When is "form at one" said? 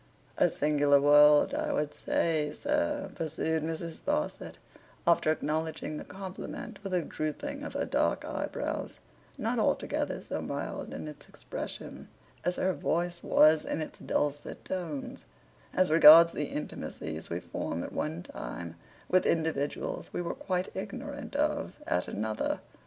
17.39-18.23